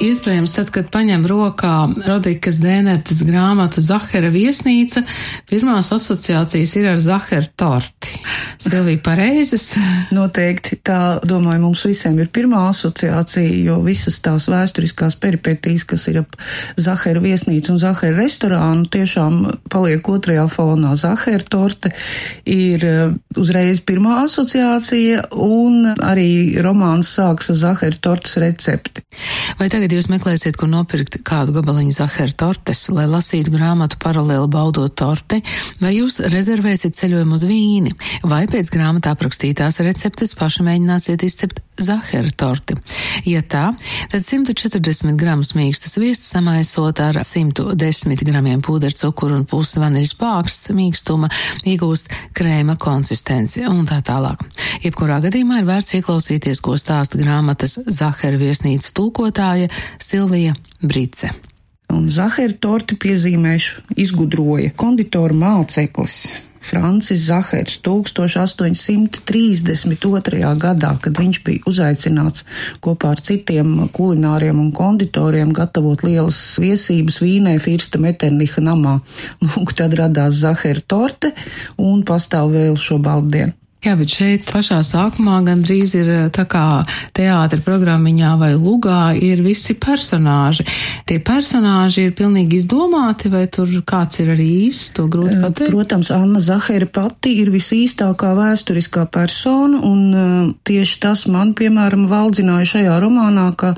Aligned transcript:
Iespējams, 0.00 0.54
tad, 0.56 0.70
kad 0.72 0.86
paņem 0.88 1.26
rokā 1.28 1.74
Rodikas 2.06 2.56
Dēnetes 2.62 3.18
grāmatu 3.28 3.82
Zahara 3.84 4.30
viesnīca, 4.32 5.02
pirmās 5.50 5.90
asociācijas 5.92 6.72
ir 6.80 6.86
ar 6.94 7.02
Zahara 7.04 7.44
torti. 7.60 8.14
Silvija 8.60 9.02
pareizes? 9.04 9.74
Noteikti 10.16 10.78
tā, 10.80 11.18
domāju, 11.28 11.66
mums 11.66 11.84
visiem 11.84 12.16
ir 12.22 12.30
pirmā 12.32 12.62
asociācija, 12.70 13.58
jo 13.66 13.76
visas 13.84 14.16
tās 14.24 14.48
vēsturiskās 14.48 15.18
peripetīs, 15.20 15.84
kas 15.84 16.08
ir 16.08 16.22
ap 16.22 16.38
Zahara 16.80 17.20
viesnīcu 17.20 17.74
un 17.74 17.82
Zahara 17.84 18.16
restorānu, 18.22 18.88
tiešām 18.96 19.42
paliek 19.68 20.08
otrajā 20.08 20.46
fonā. 20.48 20.94
Zahara 20.96 21.44
torte 21.44 21.92
ir 22.48 22.88
uh, 22.88 23.12
uzreiz 23.36 23.84
pirmā 23.84 24.22
asociācija 24.24 25.28
un 25.36 25.92
arī 25.92 26.56
romāns 26.64 27.12
sāks 27.18 27.52
ar 27.52 27.60
Zahara 27.66 28.00
tortes 28.00 28.40
recepti. 28.40 29.04
Vai 29.60 29.68
tagad 29.68 29.89
kad 29.90 29.98
jūs 29.98 30.06
meklēsiet, 30.06 30.54
kur 30.54 30.68
nopirkt 30.70 31.16
kādu 31.26 31.50
gabaliņu 31.56 31.90
zahara 31.96 32.30
tortes, 32.38 32.84
lai 32.94 33.08
lasītu 33.10 33.50
grāmatu 33.50 33.98
paralēli 33.98 34.46
baudot 34.52 34.94
torti, 34.94 35.40
vai 35.80 35.96
jūs 35.96 36.20
rezervēsiet 36.30 36.94
ceļojumu 36.94 37.34
uz 37.34 37.46
vīni, 37.48 37.96
vai 38.22 38.44
pēc 38.46 38.70
grāmatā 38.70 39.16
aprakstītās 39.16 39.80
receptes 39.82 40.36
paši 40.38 40.62
mēģināsiet 40.68 41.24
izcept 41.26 41.58
zahara 41.80 42.30
torti. 42.36 42.76
Ja 43.26 43.40
tā, 43.42 43.72
tad 44.12 44.22
140 44.22 45.16
gramus 45.18 45.54
mīkstas 45.58 45.96
viestas 45.98 46.30
samaisot 46.36 47.00
ar 47.02 47.18
110 47.26 48.22
gramiem 48.28 48.62
pūdercukuru 48.62 49.40
un 49.40 49.46
pusi 49.48 49.82
vaniļas 49.82 50.14
pāksts 50.20 50.70
mīkstuma 50.76 51.32
iegūst 51.66 52.12
krēma 52.36 52.76
konsistenci 52.78 53.64
un 53.66 53.82
tā 53.90 53.98
tālāk. 54.06 54.44
Jebkurā 54.84 55.18
gadījumā 55.24 55.62
ir 55.62 55.68
vērts 55.72 55.98
ieklausīties, 55.98 56.62
ko 56.62 56.76
stāsta 56.78 57.18
grāmatas 57.20 57.78
Zahara 57.90 58.38
viesnīcas 58.40 58.94
tulkotāja 58.94 59.70
Silvija 59.98 60.54
Brice. 60.82 61.32
Un 61.90 62.06
Zahara 62.10 62.54
torti 62.62 62.94
piezīmēšu 63.00 63.96
izgudroja 63.98 64.70
konditora 64.78 65.34
māceklis 65.34 66.20
Francis 66.60 67.24
Zahers 67.26 67.80
1832. 67.82 70.56
gadā, 70.60 70.98
kad 71.02 71.18
viņš 71.18 71.42
bija 71.44 71.60
uzaicināts 71.66 72.44
kopā 72.84 73.10
ar 73.14 73.20
citiem 73.24 73.88
kulināriem 73.96 74.60
un 74.60 74.72
konditoriem 74.76 75.52
gatavot 75.56 76.02
lielas 76.04 76.58
viesības 76.60 77.20
Vīnē 77.24 77.58
Firsta 77.64 77.98
Meterniha 78.02 78.60
namā. 78.64 78.94
Lūk, 79.40 79.72
tad 79.76 79.94
radās 79.98 80.34
Zahera 80.44 80.80
torte 80.86 81.28
un 81.80 82.02
pastāv 82.04 82.52
vēl 82.54 82.76
šo 82.78 82.98
baldienu. 83.02 83.59
Jā, 83.80 83.94
bet 83.96 84.12
šeit 84.12 84.44
pašā 84.44 84.82
sākumā 84.84 85.38
gandrīz 85.46 85.94
ir 85.96 86.08
eh, 86.12 86.24
tā 86.36 86.42
kā 86.52 86.82
teātra 87.16 87.62
programmiņā 87.64 88.32
vai 88.36 88.50
lugā 88.52 89.14
ir 89.16 89.40
visi 89.40 89.72
personāži. 89.80 90.66
Tie 91.08 91.16
personāži 91.24 92.02
ir 92.04 92.12
pilnīgi 92.18 92.58
izdomāti, 92.60 93.30
vai 93.32 93.46
tur 93.48 93.70
kāds 93.88 94.20
ir 94.20 94.34
arī 94.34 94.48
īsts, 94.66 94.90
to 94.98 95.06
grūti 95.08 95.32
eh, 95.32 95.46
pateikt? 95.46 95.72
Protams, 95.72 96.10
Anna 96.12 96.42
Zahera 96.44 96.90
pati 96.92 97.32
ir 97.40 97.48
visīstākā 97.54 98.34
vēsturiskā 98.36 99.06
persona, 99.08 99.80
un 99.88 100.02
uh, 100.12 100.50
tieši 100.68 100.98
tas 101.00 101.22
man, 101.32 101.54
piemēram, 101.56 102.04
valdzināja 102.10 102.68
šajā 102.74 102.98
romānā, 103.00 103.46
ka 103.56 103.70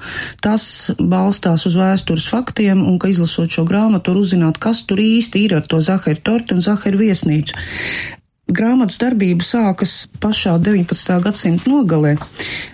tas 0.42 0.64
balstās 0.98 1.68
uz 1.70 1.76
vēstures 1.78 2.26
faktiem, 2.32 2.82
un 2.82 2.98
ka 2.98 3.12
izlasot 3.12 3.54
šo 3.54 3.62
grāmatu, 3.70 4.10
var 4.10 4.24
uzzināt, 4.24 4.58
kas 4.58 4.82
tur 4.82 4.98
īsti 4.98 5.44
ir 5.46 5.56
ar 5.60 5.70
to 5.70 5.78
Zahera 5.78 6.26
torti 6.26 6.58
un 6.58 6.66
Zahera 6.66 6.98
viesnīcu. 7.04 8.18
Grāmatas 8.50 8.98
darbība 8.98 9.44
sākas 9.46 10.08
pašā 10.20 10.56
19. 10.58 11.18
gadsimta 11.22 11.70
nogalē, 11.70 12.16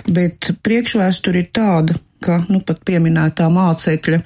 bet 0.08 0.48
priekšvēsture 0.64 1.42
ir 1.42 1.50
tāda, 1.52 1.98
ka, 2.24 2.38
nu, 2.48 2.62
pat 2.64 2.80
pieminētā 2.88 3.50
mācekļa 3.52 4.22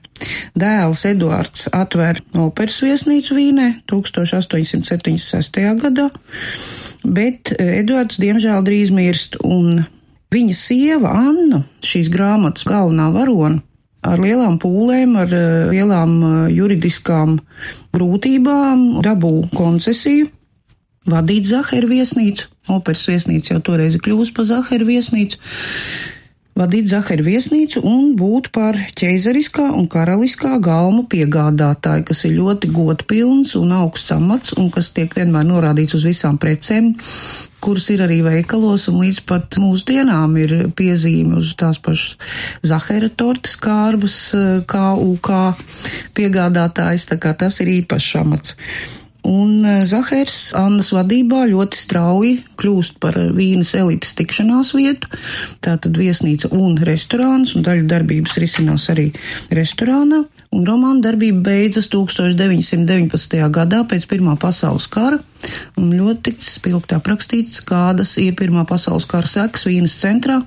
dēls 0.58 1.02
Eduards 1.10 1.66
atver 1.74 2.20
operas 2.38 2.78
viesnīcu 2.84 3.34
Vīnē 3.34 3.66
1876. 3.90 5.58
gadā, 5.82 6.08
bet 7.02 7.50
Eduards 7.58 8.20
diemžēl 8.22 8.62
drīz 8.62 8.92
mirst, 8.94 9.40
un 9.42 9.82
viņa 10.32 10.56
sieva 10.56 11.10
Anna, 11.24 11.64
šīs 11.82 12.08
grāmatas 12.12 12.68
galvenā 12.70 13.08
varona, 13.12 13.58
ar 14.06 14.22
lielām 14.22 14.60
pūlēm, 14.62 15.18
ar 15.18 15.34
lielām 15.74 16.14
juridiskām 16.54 17.34
grūtībām 17.98 19.02
dabū 19.02 19.34
koncesiju 19.58 20.30
vadīt 21.08 21.48
Zaheru 21.48 21.90
viesnīcu. 21.90 22.48
Operas 22.72 23.06
viesnīca 23.10 23.56
jau 23.56 23.62
toreiz 23.72 23.96
ir 23.96 24.02
kļuvusi 24.04 24.34
par 24.36 24.48
Zaheru 24.48 24.88
viesnīcu. 24.88 25.38
Vadīt 26.52 26.90
Zaheru 26.90 27.24
viesnīcu 27.24 27.80
un 27.88 28.10
būt 28.20 28.50
par 28.52 28.76
ķeizariskā 29.00 29.70
un 29.72 29.86
karaliskā 29.88 30.58
galmu 30.60 31.06
piegādātāju, 31.08 32.04
kas 32.10 32.20
ir 32.28 32.34
ļoti 32.36 32.68
godpilns 32.76 33.54
un 33.56 33.72
augsts 33.72 34.12
amats 34.12 34.52
un 34.60 34.68
kas 34.74 34.90
tiek 34.92 35.16
vienmēr 35.16 35.48
norādīts 35.48 35.96
uz 35.96 36.04
visām 36.04 36.36
precēm, 36.36 36.92
kuras 37.64 37.88
ir 37.94 38.04
arī 38.04 38.20
veikalos, 38.26 38.84
un 38.92 39.00
līdz 39.00 39.22
pat 39.32 39.56
mūsdienām 39.64 40.36
ir 40.44 40.56
piezīme 40.76 41.40
uz 41.40 41.54
tās 41.56 41.80
pašas 41.80 42.18
Zahara 42.60 43.08
tortes 43.08 43.56
kārbas, 43.56 44.18
kā 44.68 44.90
UK 44.92 45.30
piegādātājs, 46.12 47.08
tā 47.14 47.16
kā 47.22 47.32
tas 47.32 47.62
ir 47.64 47.78
īpašs 47.80 48.18
amats. 48.20 48.60
Un 49.22 49.62
e, 49.62 49.72
Zahers 49.86 50.50
Annas 50.58 50.90
vadībā 50.90 51.44
ļoti 51.46 51.78
strauji 51.78 52.32
kļūst 52.58 52.98
par 53.02 53.14
vīnas 53.36 53.70
elites 53.78 54.16
tikšanās 54.18 54.72
vietu. 54.74 55.10
Tātad 55.62 55.98
viesnīca 55.98 56.50
un 56.56 56.74
restorāns, 56.82 57.54
un 57.54 57.62
daļa 57.66 57.86
darbības 57.92 58.38
risinās 58.42 58.88
arī 58.90 59.08
restorānā. 59.54 60.24
Un 60.52 60.66
romāna 60.66 61.00
darbība 61.06 61.46
beidzas 61.52 61.86
1919. 61.94 63.38
gadā 63.54 63.84
pēc 63.88 64.08
Pirmā 64.10 64.34
pasaules 64.42 64.90
kara, 64.90 65.22
un 65.78 65.94
ļoti 65.94 66.34
spilgti 66.42 66.98
aprakstīts, 66.98 67.62
kādas 67.64 68.18
ir 68.20 68.34
Pirmā 68.38 68.66
pasaules 68.68 69.06
kara 69.08 69.30
sekas 69.30 69.68
vīnas 69.70 69.96
centrā 70.02 70.42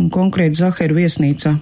un 0.00 0.08
konkrēti 0.14 0.64
Zahera 0.64 0.96
viesnīcā. 0.96 1.58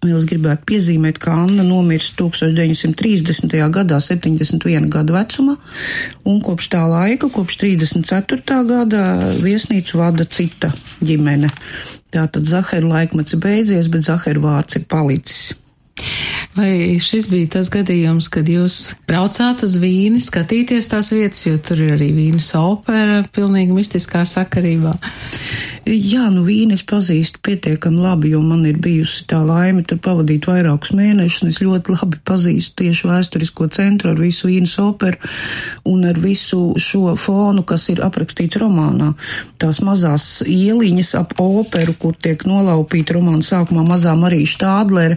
Vēl 0.00 0.16
es 0.16 0.24
gribētu 0.24 0.64
piezīmēt, 0.64 1.18
ka 1.20 1.34
Anna 1.42 1.60
nomirst 1.60 2.14
1930. 2.16 3.52
gadā, 3.68 3.98
71 4.00 4.88
gadu 4.88 5.12
vecumā, 5.12 5.58
un 6.24 6.38
kopš 6.40 6.70
tā 6.72 6.86
laika, 6.88 7.28
kopš 7.28 7.58
34. 7.60 8.62
gada, 8.70 9.02
viesnīcu 9.44 10.00
vada 10.00 10.24
cita 10.24 10.72
ģimene. 11.04 11.52
Tātad 12.16 12.48
Zaheru 12.48 12.88
laikmets 12.94 13.36
beidzies, 13.44 13.92
bet 13.92 14.08
Zaheru 14.08 14.48
vārds 14.48 14.80
ir 14.80 14.88
palicis. 14.88 15.50
Vai 16.56 16.98
šis 17.02 17.28
bija 17.30 17.52
tas 17.56 17.70
gadījums, 17.70 18.26
kad 18.32 18.48
jūs 18.50 18.78
braucāt 19.08 19.62
uz 19.66 19.76
Vīni, 19.80 20.18
skatīties 20.22 20.90
tās 20.90 21.12
vietas, 21.14 21.44
jo 21.46 21.60
tur 21.62 21.84
ir 21.84 21.94
arī 21.94 22.10
Vīnas 22.16 22.50
opera, 22.58 23.22
pilnīgi 23.36 23.76
mistiskā 23.76 24.24
sakarībā? 24.26 24.96
Jā, 25.88 26.26
nu 26.28 26.42
vīni 26.44 26.76
es 26.76 26.82
pazīstu 26.84 27.40
pietiekami 27.42 28.02
labi, 28.04 28.34
jo 28.34 28.42
man 28.44 28.66
ir 28.68 28.76
bijusi 28.82 29.24
tā 29.30 29.38
laime 29.42 29.80
tur 29.88 29.98
pavadīt 30.04 30.44
vairākus 30.46 30.92
mēnešus, 30.94 31.40
un 31.42 31.50
es 31.50 31.60
ļoti 31.64 31.94
labi 31.94 32.20
pazīstu 32.28 32.82
tieši 32.82 33.08
vēsturisko 33.08 33.68
centru 33.72 34.12
ar 34.12 34.20
visu 34.20 34.50
vīnas 34.50 34.76
operu 34.82 35.16
un 35.88 36.04
ar 36.06 36.20
visu 36.20 36.74
šo 36.76 37.14
fonu, 37.18 37.64
kas 37.64 37.88
ir 37.94 38.04
aprakstīts 38.04 38.60
romānā. 38.60 39.14
Tās 39.60 39.80
mazās 39.82 40.28
ieliņas 40.44 41.14
ap 41.22 41.32
operu, 41.40 41.96
kur 41.98 42.14
tiek 42.14 42.44
nolaupīta 42.46 43.16
romāna 43.16 43.42
sākumā 43.46 43.86
mazā 43.88 44.12
Marija 44.20 44.52
Štādlere, 44.52 45.16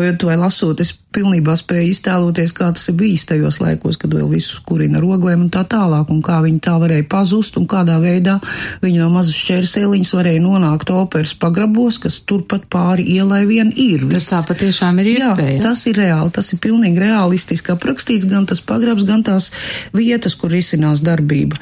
tūkojot 0.00 0.24
vai 0.24 0.36
lasot, 0.40 0.80
es 0.80 0.94
pilnībā 1.10 1.56
spēja 1.58 1.90
iztēloties, 1.90 2.52
kā 2.54 2.70
tas 2.72 2.88
ir 2.88 2.94
bijis 2.96 3.26
tajos 3.26 3.58
laikos, 3.60 3.98
kad 3.98 4.12
vēl 4.14 4.28
visu 4.30 4.60
kurina 4.64 5.00
roglēm 5.02 5.42
un 5.44 5.50
tā 5.50 5.64
tālāk, 5.68 6.08
un 6.08 6.22
kā 6.22 6.38
viņi 6.44 6.60
tā 6.62 6.76
varēja 6.80 7.06
pazust, 7.10 7.58
un 7.58 7.66
kādā 7.68 7.98
veidā 8.00 8.38
viņi 8.80 9.00
no 9.02 9.08
mazas 9.10 9.36
šķērsēliņas 9.36 10.12
varēja 10.14 10.40
nonākt 10.44 10.90
operas 10.94 11.34
pagrabos, 11.34 11.98
kas 12.00 12.20
turpat 12.22 12.68
pāri 12.70 13.08
ielai 13.16 13.42
vien 13.48 13.72
ir. 13.74 14.06
Tas 14.12 14.30
tā 14.30 14.40
patiešām 14.48 15.00
ir 15.02 15.12
iespēja. 15.16 15.56
Jā, 15.58 15.62
tas 15.66 15.86
ir 15.90 15.98
reāli, 15.98 16.34
tas 16.36 16.52
ir 16.54 16.62
pilnīgi 16.62 17.02
realistiski 17.02 17.74
aprakstīts, 17.74 18.28
gan 18.30 18.46
tas 18.48 18.62
pagrabs, 18.64 19.04
gan 19.08 19.24
tās 19.26 19.50
vietas, 19.96 20.38
kur 20.38 20.54
risinās 20.54 21.02
darbība. 21.04 21.58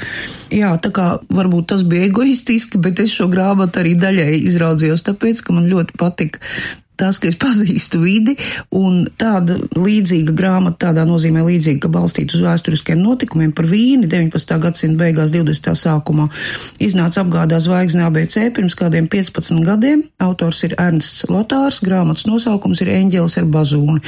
Jā, 0.52 0.74
tā 0.76 0.92
kā 0.94 1.14
varbūt 1.32 1.72
tas 1.72 1.86
bija 1.88 2.10
egoistiski, 2.10 2.80
bet 2.84 3.00
es 3.02 3.16
šo 3.16 3.30
grāmatu 3.32 3.80
arī 3.80 3.96
daļai 3.98 4.34
izraudzījos, 4.42 5.06
tāpēc, 5.08 5.42
ka 5.42 5.56
man 5.56 5.72
ļoti 5.72 5.96
patika 5.98 6.44
tas, 6.98 7.20
ka 7.20 7.30
es 7.30 7.38
pazīstu 7.40 8.00
vidi, 8.02 8.34
un 8.74 9.00
tāda 9.20 9.58
līdzīga 9.78 10.34
grāmata, 10.36 10.88
tādā 10.88 11.04
nozīmē 11.08 11.44
līdzīga, 11.46 11.82
ka 11.84 11.92
balstīta 11.92 12.36
uz 12.36 12.44
vēsturiskiem 12.44 13.00
notikumiem 13.02 13.54
par 13.56 13.68
vīni 13.70 14.10
19. 14.10 14.58
gadsimta 14.64 15.02
beigās, 15.04 15.32
20. 15.34 15.72
sākumā, 15.78 16.28
iznāca 16.82 17.22
apgādā 17.24 17.60
zvaigzne 17.62 18.06
ABC 18.08 18.48
pirms 18.56 18.76
kādiem 18.78 19.08
15 19.10 19.64
gadiem. 19.66 20.04
Autors 20.22 20.64
ir 20.66 20.76
Ernsts 20.78 21.28
Lotārs, 21.30 21.80
grāmatas 21.84 22.26
nosaukums 22.28 22.82
ir 22.84 22.92
Eņģelis 22.96 23.38
ar 23.40 23.48
bazūni. 23.54 24.02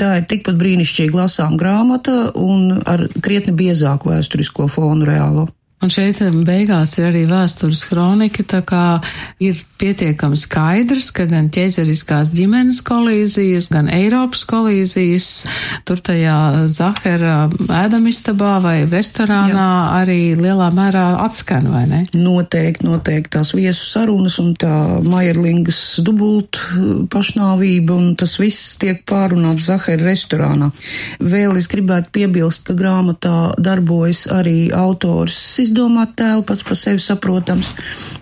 Tā 0.00 0.14
ir 0.20 0.28
tikpat 0.30 0.60
brīnišķīgi 0.60 1.16
lasām 1.16 1.58
grāmata 1.60 2.30
un 2.38 2.80
ar 2.84 3.08
krietni 3.24 3.56
biezāku 3.56 4.12
vēsturisko 4.12 4.68
fonu 4.72 5.08
reālo. 5.08 5.48
Un 5.84 5.90
šeit 5.92 6.16
beigās 6.48 6.94
ir 6.96 7.10
arī 7.10 7.26
vēstures 7.28 7.82
kronika, 7.90 8.40
tā 8.48 8.62
kā 8.64 9.02
ir 9.44 9.58
pietiekami 9.76 10.38
skaidrs, 10.40 11.10
ka 11.12 11.26
gan 11.28 11.50
ķēzeriskās 11.52 12.30
ģimenes 12.32 12.78
kolīzijas, 12.86 13.66
gan 13.68 13.90
Eiropas 13.92 14.46
kolīzijas, 14.48 15.26
tur 15.84 16.00
tajā 16.00 16.36
Zahera 16.72 17.50
ēdamistabā 17.82 18.54
vai 18.64 18.74
restorānā 18.88 19.50
Jā. 19.52 19.74
arī 19.98 20.16
lielā 20.40 20.70
mērā 20.72 21.02
atskan, 21.26 21.68
vai 21.68 21.82
ne? 21.90 22.00
Noteikti, 22.16 22.88
noteikti 22.88 23.34
tās 23.36 23.52
viesu 23.52 23.84
sarunas 23.90 24.38
un 24.40 24.54
tā 24.56 24.72
Maierlingas 25.04 25.82
dubult 26.06 26.62
pašnāvība 27.12 27.98
un 27.98 28.08
tas 28.16 28.38
viss 28.40 28.78
tiek 28.80 29.04
pārunāts 29.04 29.68
Zahera 29.68 30.08
restorānā. 30.08 30.72
Vēl 31.20 31.60
es 31.60 31.68
gribētu 31.68 32.14
piebilst, 32.16 32.64
ka 32.70 32.80
grāmatā 32.80 33.36
darbojas 33.60 34.24
arī 34.32 34.72
autors 34.72 35.36
izdomāt 35.74 36.14
tēlu 36.14 36.44
pats 36.46 36.62
par 36.62 36.76
sevi 36.78 37.02
saprotams. 37.02 37.72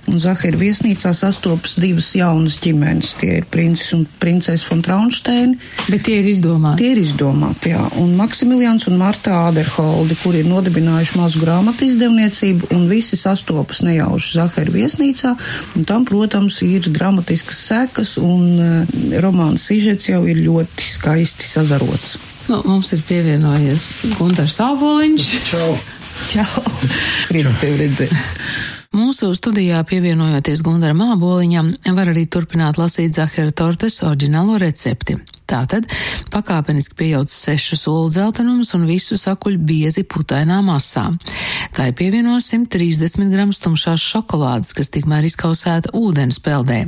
Un 0.09 0.19
Zahara 0.21 0.57
viesnīcā 0.57 1.13
sastopas 1.15 1.77
divas 1.77 2.09
jaunas 2.17 2.57
ģimenes. 2.63 3.13
Tie 3.21 3.39
ir 3.41 3.45
princis 3.53 3.93
un 3.93 4.07
princese 4.19 4.65
von 4.69 4.81
Traunsteini. 4.83 5.59
Bet 5.91 6.07
tie 6.07 6.21
ir 6.23 6.31
izdomāti. 6.33 6.81
Tie 6.81 6.93
ir 6.95 7.03
izdomāti, 7.03 7.75
jā. 7.75 7.83
Un 8.01 8.17
Maksimilians 8.17 8.89
un 8.89 8.99
Marta 9.01 9.37
Āderholdi, 9.51 10.17
kuri 10.23 10.43
ir 10.43 10.51
nodibinājuši 10.51 11.21
mazu 11.21 11.45
grāmatu 11.45 11.87
izdevniecību, 11.87 12.73
un 12.73 12.89
visi 12.91 13.21
sastopas 13.21 13.85
nejauši 13.85 14.37
Zahara 14.41 14.73
viesnīcā. 14.73 15.37
Un 15.77 15.89
tam, 15.89 16.09
protams, 16.09 16.63
ir 16.65 16.89
dramatiskas 16.89 17.63
sekas, 17.69 18.17
un 18.19 18.49
uh, 18.57 19.01
romāns 19.23 19.69
sižets 19.69 20.09
jau 20.09 20.25
ir 20.27 20.41
ļoti 20.41 20.93
skaisti 20.97 21.49
sazarots. 21.53 22.17
Nu, 22.51 22.59
mums 22.67 22.91
ir 22.97 23.03
pievienojies 23.07 23.91
Gunārs 24.19 24.59
Āboliņš. 24.65 25.35
Čau! 25.53 25.75
Čau! 26.33 26.63
Prieks 27.31 27.61
tevi 27.63 27.81
redzēt! 27.85 28.15
Mūsu 28.93 29.31
studijā 29.37 29.79
pievienojoties 29.89 30.61
Gundaram 30.67 31.01
Āboliņam, 31.15 31.71
var 31.97 32.11
arī 32.13 32.27
turpināt 32.29 32.77
lasīt 32.81 33.17
Zahara 33.17 33.55
Tortes 33.57 34.03
oriģinālo 34.05 34.59
recepti. 34.61 35.17
Tātad 35.53 35.85
pakāpeniski 36.33 36.97
pieauc 36.97 37.29
sešus 37.29 37.85
olu 37.91 38.09
dzeltenumus 38.13 38.73
un 38.79 38.87
visu 38.89 39.19
sakuļ 39.21 39.59
biezi 39.61 40.05
putainā 40.09 40.63
masā. 40.65 41.11
Tā 41.77 41.91
ir 41.91 41.97
pievienot 41.99 42.41
130 42.45 43.29
gramus 43.33 43.61
tumšās 43.61 44.01
šokolādes, 44.01 44.73
kas 44.77 44.89
tikmēr 44.95 45.29
izkausēta 45.29 45.93
ūdens 45.99 46.41
peldē. 46.41 46.87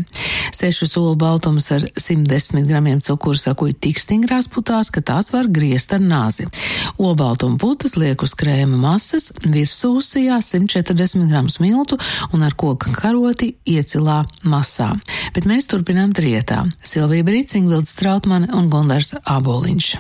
Sešus 0.56 0.96
olu 1.00 1.12
baltumus 1.20 1.68
ar 1.76 1.84
110 1.92 2.64
gramiem 2.70 3.02
cukuru 3.04 3.40
sakuļ 3.40 3.74
tik 3.84 4.00
stingrās 4.00 4.48
putās, 4.48 4.88
ka 4.88 5.04
tās 5.04 5.32
var 5.34 5.50
griezt 5.52 5.92
ar 5.92 6.00
nāzi. 6.00 6.48
Olbaltumu 6.96 7.60
putas 7.60 7.98
liek 8.00 8.24
uz 8.24 8.32
krēma 8.38 8.80
masas, 8.80 9.28
virsū 9.44 9.92
uzsijā 9.98 10.40
140 10.40 11.28
gramus 11.28 11.60
miltu 11.60 12.00
un 12.32 12.46
ar 12.46 12.56
koka 12.56 12.94
karoti 12.96 13.54
iecilā 13.68 14.22
masā. 14.48 14.94
Bet 15.34 15.48
mēs 15.50 15.66
turpinām 15.70 16.14
trietā. 16.14 16.62
Silvija 16.86 17.26
Brīcinga, 17.26 17.74
Vilds 17.74 17.96
Trautmane 17.98 18.50
un 18.54 18.70
Gondars 18.70 19.14
Āboliņš. 19.26 19.94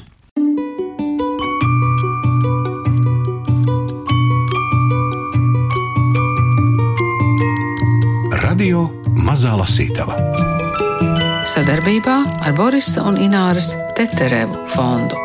Radio 8.44 8.86
Mazā 9.18 9.56
Lasītava 9.58 10.20
sadarbībā 11.54 12.14
ar 12.42 12.54
Borisa 12.56 13.04
un 13.06 13.18
Ināras 13.20 13.68
Teterevu 13.94 14.64
fondu. 14.72 15.18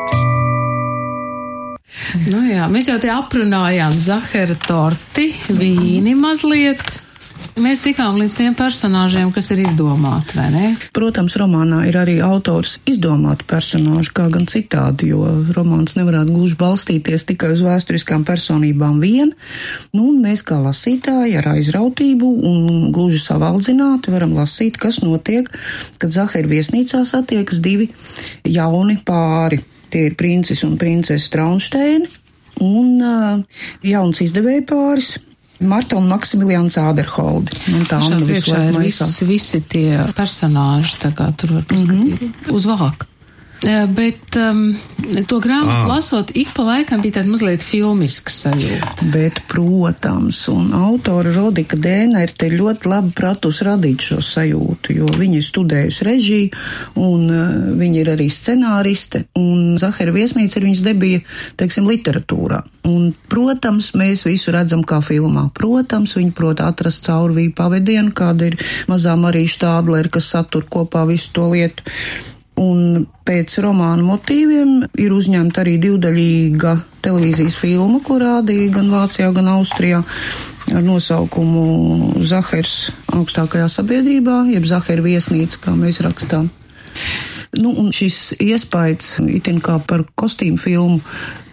Nu 2.30 2.44
jā, 2.46 2.68
mēs 2.70 2.90
jau 2.92 3.00
te 3.02 3.10
aprunājām 3.14 3.96
Zahara 3.98 4.58
torti, 4.68 5.32
vīni 5.58 6.14
mazliet. 6.20 6.99
Mēs 7.60 7.82
tikām 7.84 8.16
līdz 8.16 8.34
tiem 8.38 8.54
personāžiem, 8.56 9.34
kas 9.36 9.50
ir 9.52 9.60
izdomāti, 9.66 10.38
vai 10.38 10.46
ne? 10.54 10.68
Protams, 10.96 11.34
romānā 11.42 11.82
ir 11.90 11.98
arī 12.00 12.14
autors 12.24 12.78
izdomāti 12.88 13.44
personāži, 13.50 14.14
kā 14.16 14.30
gan 14.32 14.48
citādi, 14.48 15.10
jo 15.12 15.26
romāns 15.58 15.98
nevarētu 16.00 16.38
gluži 16.38 16.56
balstīties 16.62 17.28
tikai 17.28 17.52
uz 17.58 17.66
vēsturiskām 17.68 18.24
personībām 18.28 19.02
vien. 19.04 19.34
Nu, 19.92 20.08
un 20.08 20.22
mēs 20.24 20.46
kā 20.48 20.62
lasītāji 20.64 21.36
ar 21.42 21.52
aizrautību 21.58 22.32
un 22.48 22.90
gluži 22.96 23.20
savaldzināti 23.26 24.16
varam 24.16 24.38
lasīt, 24.40 24.80
kas 24.80 25.02
notiek, 25.04 25.52
kad 26.00 26.16
Zahara 26.16 26.48
viesnīcā 26.48 27.04
satiekas 27.04 27.60
divi 27.60 27.92
jauni 28.48 29.02
pāri. 29.04 29.60
Tie 29.92 30.08
ir 30.08 30.16
princis 30.16 30.64
un 30.64 30.80
princese 30.80 31.28
Traunsteini 31.34 32.08
un 32.64 32.94
uh, 33.04 33.66
jauns 33.84 34.24
izdevēja 34.24 34.64
pāris 34.70 35.18
Marta 35.60 35.98
un 36.00 36.08
Maksimilians 36.08 36.78
Āderholdi. 36.80 37.58
Un 37.74 37.84
tā 37.90 38.00
Šā 38.04 38.20
priekšā 38.22 38.64
ir 38.70 38.80
visi, 38.80 39.28
visi 39.28 39.62
tie 39.68 40.06
personāži, 40.16 40.96
tā 41.04 41.12
kā 41.16 41.30
tur 41.36 41.58
var 41.58 41.68
paskatīt 41.68 42.22
mm 42.22 42.34
-hmm. 42.34 42.52
uz 42.56 42.66
vāku. 42.66 43.09
Bet 43.60 44.38
um, 44.40 44.72
to 45.28 45.40
grāmatu 45.44 45.84
ah. 45.84 45.88
lasot, 45.90 46.32
ik 46.38 46.54
pa 46.56 46.64
laikam 46.64 47.02
bija 47.04 47.18
tāda 47.18 47.32
mazliet 47.34 47.64
filmiska 47.66 48.32
sajūta. 48.32 49.10
Bet, 49.12 49.42
protams, 49.52 50.46
un 50.52 50.72
autora 50.78 51.34
Rodika 51.36 51.76
Dēna 51.80 52.24
ir 52.24 52.32
te 52.40 52.48
ļoti 52.54 52.88
labi 52.88 53.12
pratus 53.18 53.60
radīt 53.68 54.06
šo 54.08 54.22
sajūtu, 54.24 54.96
jo 55.02 55.10
viņa 55.12 55.42
ir 55.42 55.46
studējusi 55.50 56.08
režiju, 56.08 56.64
un 57.04 57.28
uh, 57.28 57.52
viņa 57.82 58.00
ir 58.00 58.14
arī 58.16 58.30
scenāriste, 58.32 59.26
un 59.40 59.76
Zahara 59.82 60.16
viesnīca 60.16 60.62
ir 60.62 60.70
viņas 60.70 60.86
debija, 60.88 61.26
teiksim, 61.60 61.90
literatūrā. 61.92 62.64
Un, 62.88 63.12
protams, 63.28 63.92
mēs 64.00 64.24
visu 64.24 64.56
redzam 64.56 64.88
kā 64.88 65.02
filmā. 65.04 65.50
Protams, 65.54 66.16
viņi 66.16 66.32
prot 66.38 66.64
atrast 66.64 67.12
caurvīju 67.12 67.58
pavadienu, 67.60 68.16
kāda 68.16 68.54
ir 68.54 68.60
mazā 68.88 69.20
Marija 69.20 69.52
Štādlera, 69.52 70.16
kas 70.16 70.32
satur 70.32 70.64
kopā 70.64 71.04
visu 71.12 71.36
to 71.36 71.52
lietu. 71.52 71.84
Un 72.60 73.06
pēc 73.28 73.60
romāna 73.64 74.04
motīviem 74.04 74.72
ir 75.00 75.14
uzņemta 75.16 75.62
arī 75.62 75.78
divdaļīga 75.80 76.74
televīzijas 77.06 77.56
filma, 77.56 78.02
ko 78.04 78.18
rādīja 78.20 78.74
gan 78.76 78.90
Vācijā, 78.92 79.30
gan 79.36 79.48
Austrijā 79.54 80.02
ar 80.76 80.84
nosaukumu 80.84 82.20
Zahers 82.26 82.90
augstākajā 83.16 83.70
sabiedrībā, 83.72 84.44
jeb 84.52 84.68
Zahera 84.68 85.06
viesnīca, 85.06 85.62
kā 85.64 85.76
mēs 85.78 86.02
rakstām. 86.06 86.50
Nu, 87.58 87.72
un 87.82 87.90
šis 87.96 88.36
iespējas, 88.38 89.16
itin 89.26 89.58
kā 89.66 89.80
par 89.90 90.04
kostīmu 90.20 90.60
filmu, 90.62 91.00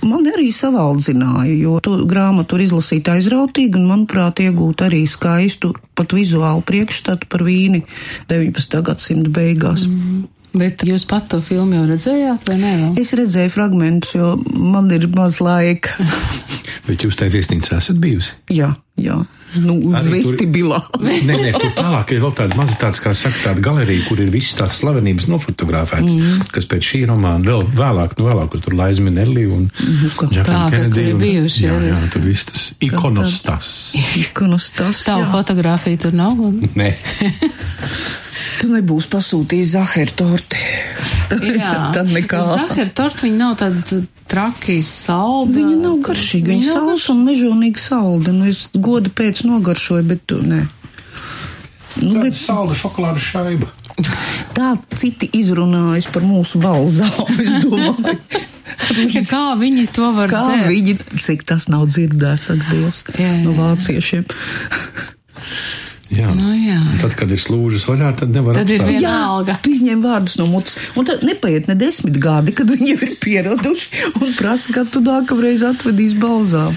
man 0.04 0.26
arī 0.28 0.50
savaldzināja, 0.52 1.54
jo 1.57 1.78
to 1.80 1.95
grāmatu 2.09 2.59
var 2.59 2.64
izlasīt 2.66 3.09
aizrautīgi 3.09 3.80
un, 3.80 3.87
manuprāt, 3.88 4.42
iegūt 4.45 4.85
arī 4.85 5.07
skaistu, 5.09 5.73
pat 5.97 6.12
vizuālu 6.12 6.61
priekšstatu 6.69 7.30
par 7.33 7.47
vīni 7.47 7.87
19. 8.28 8.83
gadsimta 8.85 9.33
beigās. 9.38 9.87
Mm. 9.88 10.26
Bet 10.56 10.84
jūs 10.86 11.04
pat 11.08 11.28
to 11.32 11.42
filmu 11.44 11.76
jau 11.76 11.86
redzējāt, 11.90 12.48
vai 12.48 12.56
ne? 12.60 12.75
Es 13.00 13.12
redzēju 13.18 13.52
fragmentus, 13.52 14.16
jo 14.16 14.34
man 14.56 14.88
ir 14.94 15.08
maz 15.12 15.42
laika. 15.44 15.96
Bet 16.86 17.02
jūs 17.02 17.18
tajā 17.18 17.34
viesnīcā 17.34 17.80
esat 17.80 17.98
bijusi? 18.00 18.36
Jā, 18.54 18.70
jā. 19.00 19.25
Nu, 19.56 19.76
vestibilā. 20.04 20.78
nē, 21.00 21.22
nē, 21.25 21.52
tur 21.56 21.70
tālāk 21.78 22.10
ir 22.12 22.20
vēl 22.25 22.34
tāda 22.36 22.58
maza 22.58 22.76
tāds, 22.80 23.00
kā 23.00 23.12
saka, 23.16 23.38
tāda 23.40 23.62
galerija, 23.64 24.04
kur 24.08 24.20
ir 24.20 24.28
visas 24.32 24.58
tās 24.58 24.80
slavenības 24.82 25.28
nofotografētas, 25.30 26.12
mm. 26.12 26.50
kas 26.52 26.68
pēc 26.68 26.90
šī 26.90 27.00
romāna 27.08 27.40
vēl 27.46 27.64
vēlāk, 27.78 28.18
nu 28.18 28.28
vēlāk, 28.28 28.50
kur 28.52 28.64
tur 28.66 28.76
Laiz 28.76 29.00
Minelli 29.00 29.46
un 29.48 29.68
mm, 29.70 30.36
Tā, 30.42 30.66
kas 30.75 30.92
tur 30.92 31.02
ir 31.06 31.16
bijuši. 31.22 31.64
Jā, 31.64 31.78
jā, 31.88 32.02
tur 32.12 32.26
viss 32.26 32.50
tas 32.50 32.68
ikonostas. 32.84 33.72
Ikonostas. 34.20 35.06
Tavu 35.08 35.30
fotografiju 35.32 36.04
tur 36.04 36.16
nav? 36.20 36.36
Nē. 36.76 36.92
Tu 38.56 38.68
nebūsi 38.72 39.10
pasūtījis 39.12 39.72
zaheru 39.75 40.14
torti. 40.16 40.60
Jā, 41.56 41.72
tad 41.96 42.10
nekā. 42.12 42.42
Zaheru 42.48 42.92
torti 42.96 43.26
viņa 43.26 43.38
nav 43.40 43.56
tāda 43.60 44.00
traki 44.30 44.78
salda. 44.86 45.54
Viņa 45.58 45.76
nav 45.82 45.98
garšīga, 46.06 46.52
viņa, 46.54 46.62
viņa 46.64 46.76
sausa 46.78 47.12
un 47.14 47.25
mežonīgi 47.28 47.82
salda. 47.82 48.34
Nu, 48.34 48.48
es 48.50 48.66
godu 48.75 49.12
pēc 49.12 49.44
nogaršoju, 49.46 50.06
bet 50.08 50.25
tu 50.30 50.40
ne. 50.42 50.64
Nu, 52.00 52.12
tā 52.16 52.26
bet 52.26 52.36
salda 52.36 52.76
šokolādes 52.76 53.25
šaiba. 53.32 53.70
Tā 54.56 54.75
citi 54.92 55.28
izrunājas 55.38 56.08
par 56.12 56.25
mūsu 56.28 56.60
balzām, 56.60 57.30
es 57.42 57.54
domāju. 57.64 58.18
Kā 59.26 59.42
viņi 59.56 59.86
to 59.96 60.10
var 60.16 60.28
Kā 60.30 60.42
dzert? 60.44 60.68
viņi, 60.68 60.96
cik 61.22 61.46
tas 61.48 61.68
nav 61.72 61.86
dzirdēts, 61.88 62.50
ak, 62.52 62.66
Dievs, 62.68 63.04
jā, 63.16 63.30
jā. 63.30 63.44
no 63.46 63.54
vāciešiem. 63.56 64.26
Jā. 66.14 66.28
Nu, 66.38 66.52
jā. 66.54 66.76
Tad, 67.00 67.16
kad 67.18 67.30
ir 67.34 67.40
slūžas 67.42 67.82
vaļā, 67.88 68.12
tad 68.20 68.30
nevar 68.30 68.54
Tad 68.54 68.68
ir 68.70 68.78
apstāt. 68.80 68.92
viena- 68.92 69.02
Jā, 69.02 69.14
Vienalga. 69.16 69.56
tu 69.62 69.70
izņem 69.75 70.02
vārdus 70.04 70.36
no 70.38 70.46
mutes. 70.46 70.76
Un 70.96 71.04
tad 71.04 71.25
nepaiet 71.26 71.66
ne 71.66 71.75
desmit 71.75 72.20
gadi, 72.22 72.52
kad 72.54 72.68
viņi 72.70 72.88
jau 72.92 73.00
ir 73.08 73.16
pieraduši 73.25 74.04
un 74.22 74.32
prasa, 74.38 74.72
kad 74.72 74.90
tu 74.94 75.00
nākamreiz 75.02 75.64
atvedīs 75.66 76.14
balzām. 76.14 76.70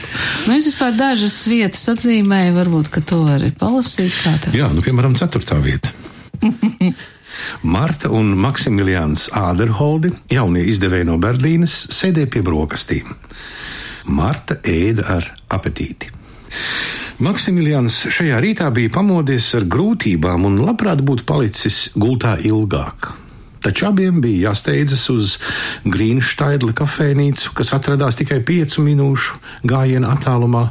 Nu, 0.47 0.53
es 0.57 0.65
vispār 0.71 0.97
dažas 0.97 1.37
vietas 1.45 1.85
atzīmēju, 1.93 2.55
varbūt, 2.57 2.89
ka 2.89 3.01
to 3.05 3.21
vari 3.27 3.51
palasīt. 3.51 4.11
Jā, 4.53 4.71
nu, 4.73 4.81
piemēram, 4.81 5.13
ceturtā 5.15 5.61
vieta. 5.61 5.93
Marta 7.61 8.09
un 8.09 8.33
Maksimilians 8.35 9.29
Āderholdi, 9.37 10.11
jaunie 10.33 10.63
izdevēji 10.71 11.05
no 11.05 11.17
Berlīnes, 11.21 11.75
sēdēja 11.93 12.29
pie 12.33 12.41
brokastīm. 12.41 13.13
Marta 14.09 14.57
ēda 14.65 15.05
ar 15.19 15.29
apetīti. 15.53 16.09
Maksimilians 17.19 18.05
šajā 18.15 18.37
rītā 18.39 18.69
bija 18.71 18.93
pamodies 18.95 19.49
ar 19.57 19.65
grūtībām 19.67 20.45
un 20.47 20.53
labprāt 20.63 21.01
būtu 21.03 21.25
palicis 21.27 21.89
gultā 21.99 22.37
ilgāk. 22.47 23.09
Taču 23.59 23.89
abiem 23.89 24.21
bija 24.23 24.47
jāsteidzas 24.47 25.03
uz 25.11 25.33
Grīnštaidla 25.83 26.71
kafejnīcu, 26.79 27.51
kas 27.57 27.73
atradās 27.75 28.15
tikai 28.21 28.39
piecu 28.47 28.85
minūšu 28.85 29.35
gājiena 29.67 30.13
attālumā. 30.15 30.69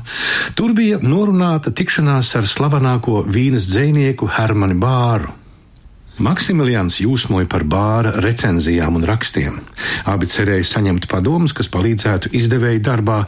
Tur 0.56 0.72
bija 0.72 1.02
norunāta 1.04 1.68
tikšanās 1.68 2.32
ar 2.40 2.48
slavenāko 2.48 3.26
vīnas 3.28 3.68
dzinieku 3.68 4.30
Hermanu 4.38 4.80
Bāru. 4.80 5.34
Maksimilians 6.18 6.96
jūsmoja 6.98 7.46
par 7.46 7.62
bāra 7.62 8.10
recenzijām 8.24 8.96
un 8.98 9.04
rakstiem. 9.06 9.60
Abi 10.10 10.26
cerēja 10.26 10.66
saņemt 10.66 11.06
padomus, 11.10 11.54
kas 11.54 11.70
palīdzētu 11.70 12.32
izdevēju 12.34 12.82
darbā, 12.82 13.20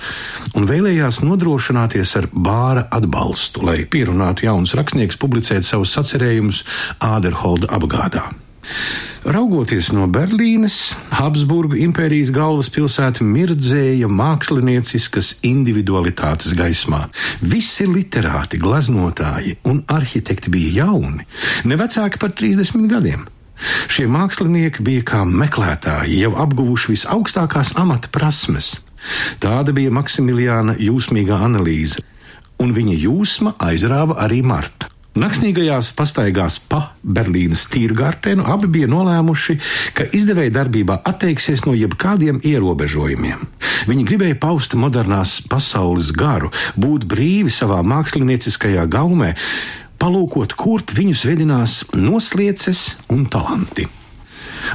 un 0.59 0.67
vēlējās 0.67 1.21
nodrošināties 1.23 2.17
ar 2.19 2.27
bāra 2.35 2.89
atbalstu, 2.91 3.63
lai 3.69 3.85
pierunātu 3.87 4.49
jaunus 4.49 4.75
rakstniekus 4.79 5.21
publicēt 5.23 5.67
savus 5.67 5.95
sacerējumus 5.95 6.65
Āderholda 7.13 7.71
apgādā. 7.79 8.27
Raugoties 9.21 9.91
no 9.93 10.07
Berlīnes, 10.09 10.95
Habsburgu 11.13 11.77
impērijas 11.85 12.31
galvaspilsēta 12.33 13.21
mirdzēja 13.21 14.09
mākslinieciskas 14.09 15.35
individualitātes 15.45 16.55
gaismā. 16.57 17.03
Visi 17.45 17.85
literāti, 17.85 18.57
gleznotāji 18.63 19.59
un 19.69 19.83
arhitekti 19.93 20.49
bija 20.55 20.87
jauni, 20.87 21.27
ne 21.69 21.77
vecāki 21.77 22.21
par 22.23 22.33
30 22.33 22.89
gadiem. 22.89 23.27
Šie 23.93 24.07
mākslinieki 24.09 24.87
bija 24.89 25.05
kā 25.13 25.21
meklētāji, 25.29 26.23
jau 26.25 26.33
apguvuši 26.41 26.95
visaugstākās 26.95 27.75
amata 27.77 28.09
prasmes. 28.09 28.79
Tāda 29.43 29.77
bija 29.77 29.93
Maksimiliāna 29.93 30.79
jūsmīgā 30.81 31.43
analīze, 31.45 32.01
un 32.57 32.73
viņa 32.73 32.97
jūsma 33.05 33.53
aizrāva 33.69 34.17
arī 34.25 34.41
Martu. 34.41 34.89
Naktsnīgajās 35.19 35.89
pastaigās 35.99 36.61
pa 36.71 36.93
Berlīnas 37.03 37.65
tīrgārtenu 37.73 38.45
abi 38.47 38.69
bija 38.71 38.87
nolēmuši, 38.93 39.57
ka 39.99 40.07
izdevēja 40.15 40.55
darbībā 40.61 41.01
atteiksies 41.11 41.65
no 41.67 41.75
jebkādiem 41.75 42.39
ierobežojumiem. 42.47 43.43
Viņi 43.91 44.07
gribēja 44.07 44.39
paust 44.39 44.79
modernās 44.79 45.41
pasaules 45.51 46.13
garu, 46.15 46.53
būt 46.79 47.09
brīvi 47.11 47.51
savā 47.51 47.83
mākslinieckajā 47.83 48.87
gaumē, 48.87 49.35
palūkot, 50.01 50.55
kurp 50.55 50.95
viņus 50.95 51.27
vedinās 51.27 51.81
noslieces 51.97 52.93
un 53.11 53.27
talanti. 53.27 53.91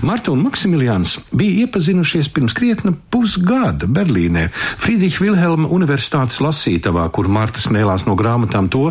Marta 0.01 0.31
un 0.31 0.41
Maksimilians 0.43 1.17
bija 1.31 1.65
iepazinušies 1.65 2.29
pirms 2.33 2.53
krietna 2.57 2.91
pusgada 3.09 3.87
Berlīnē, 3.87 4.47
Friedriča 4.51 5.23
Vilhelma 5.23 5.69
Universitātes 5.71 6.41
lasītavā, 6.43 7.05
kur 7.15 7.29
Marta 7.31 7.61
smēlās 7.63 8.07
no 8.09 8.17
grāmatām 8.19 8.67
to, 8.73 8.89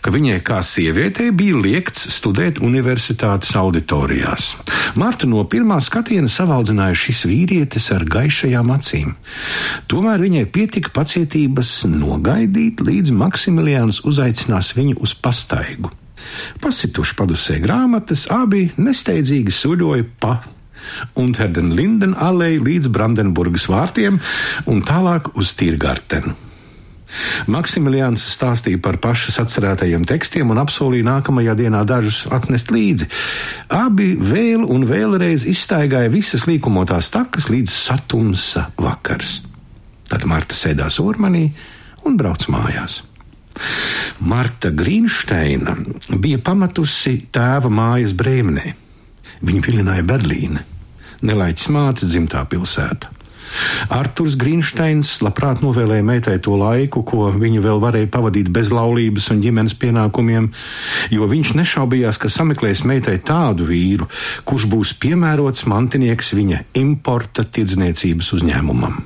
ka 0.00 0.12
viņai 0.14 0.38
kā 0.46 0.60
sievietei 0.62 1.30
bija 1.34 1.58
liekts 1.58 2.06
studēt 2.18 2.60
universitātes 2.64 3.54
auditorijās. 3.58 4.54
Marta 5.00 5.26
no 5.30 5.42
pirmā 5.48 5.80
skatiena 5.84 6.30
savaldzināja 6.30 7.00
šis 7.06 7.24
vīrietis 7.30 7.90
ar 7.94 8.06
gaišajām 8.06 8.72
acīm. 8.76 9.16
Tomēr 9.90 10.22
viņai 10.22 10.46
pietika 10.54 10.94
pacietības 10.94 11.76
nogaidīt, 11.90 12.84
līdz 12.84 13.14
Maksimilians 13.24 14.04
uzaicinās 14.06 14.74
viņu 14.78 15.00
uz 15.02 15.16
pastaigu. 15.18 15.92
Pasituši 16.62 17.16
padusē 17.18 17.60
grāmatas, 17.62 18.26
abi 18.32 18.66
nesteidzīgi 18.76 19.54
suļoja 19.54 20.08
pa 20.20 20.38
Unterden 21.16 21.72
Linden 21.76 22.14
alei 22.20 22.58
līdz 22.60 22.90
Brandenburgas 22.92 23.68
vārtiem 23.72 24.18
un 24.70 24.82
tālāk 24.84 25.32
uz 25.38 25.54
Tirgartenu. 25.58 26.34
Maksimilians 27.46 28.24
stāstīja 28.34 28.80
par 28.82 28.98
pašas 29.02 29.38
atcerētajiem 29.44 30.02
tekstiem 30.08 30.50
un 30.50 30.58
apsolīja 30.64 31.06
nākamajā 31.06 31.54
dienā 31.60 31.84
dažus 31.86 32.24
atnest 32.34 32.72
līdzi. 32.74 33.06
Abi 33.70 34.14
vēl 34.18 34.66
un 34.66 34.86
vēlreiz 34.88 35.46
izstaigāja 35.50 36.10
visas 36.12 36.48
līkumotās 36.50 37.12
takas 37.14 37.50
līdz 37.52 37.70
satumsa 37.70 38.68
vakars. 38.80 39.42
Tad 40.10 40.26
Marta 40.28 40.58
sēdās 40.58 40.98
ormanī 41.02 41.48
un 42.04 42.18
brauc 42.18 42.48
mājās. 42.52 43.02
Marta 44.24 44.70
Grīnsteina 44.74 45.76
bija 46.20 46.38
pamatusi 46.44 47.16
tēva 47.34 47.70
mājas 47.72 48.14
brēmnē. 48.16 48.74
Viņa 49.44 49.66
vilināja 49.66 50.06
Berlīne, 50.06 50.64
nelaiķis 51.26 51.70
māca 51.74 52.08
dzimtā 52.08 52.44
pilsēta. 52.48 53.10
Arturs 53.94 54.34
Grīnsteins 54.38 55.20
labprāt 55.22 55.62
novēlēja 55.62 56.04
meitai 56.06 56.36
to 56.42 56.56
laiku, 56.58 57.04
ko 57.06 57.28
viņa 57.34 57.62
vēl 57.62 57.80
varēja 57.82 58.10
pavadīt 58.10 58.50
bez 58.54 58.72
laulības 58.74 59.30
un 59.34 59.42
ģimenes 59.44 59.76
pienākumiem, 59.78 60.48
jo 61.14 61.28
viņš 61.30 61.54
nešaubījās, 61.60 62.18
ka 62.18 62.32
sameklēs 62.32 62.84
meitai 62.88 63.18
tādu 63.22 63.68
vīru, 63.68 64.08
kurš 64.48 64.68
būs 64.72 64.94
piemērots 65.02 65.68
mantinieks 65.70 66.34
viņa 66.34 66.64
importa 66.80 67.46
tirdzniecības 67.46 68.32
uzņēmumam. 68.38 69.02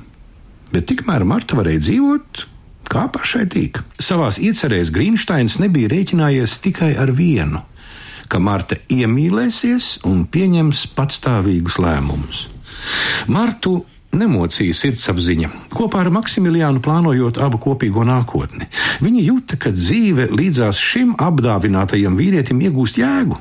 Bet 0.73 0.89
tikmēr 0.89 1.25
Marta 1.25 1.57
varēja 1.57 1.85
dzīvot 1.85 2.45
kā 2.89 3.05
pašai 3.13 3.45
tīk. 3.51 3.81
Savās 4.01 4.39
iecerēs 4.41 4.91
Grīnsteins 4.95 5.59
nebija 5.61 5.91
rēķinājies 5.93 6.57
tikai 6.63 6.95
ar 6.99 7.13
vienu, 7.15 7.61
ka 8.29 8.41
Marta 8.41 8.77
iemīlēsies 8.93 9.99
un 10.09 10.25
pieņems 10.31 10.87
patstāvīgus 10.97 11.79
lēmumus. 11.81 12.47
Martu 13.29 13.79
nemocīja 14.15 14.73
sirdsapziņa, 14.73 15.49
kopā 15.73 16.03
ar 16.05 16.09
Maksimiliānu 16.13 16.81
plānojot 16.85 17.37
abu 17.45 17.59
kopīgo 17.61 18.05
nākotni. 18.07 18.69
Viņa 19.05 19.25
jūta, 19.27 19.59
ka 19.61 19.73
dzīve 19.75 20.29
līdzās 20.33 20.81
šim 20.81 21.13
apdāvinātajam 21.21 22.17
vīrietim 22.17 22.63
iegūst 22.65 23.01
jēgu. 23.01 23.37